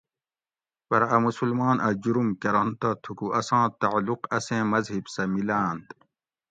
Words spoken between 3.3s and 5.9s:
اساں تعلق اسیں مذہِب سہۤ مِلاۤنت؟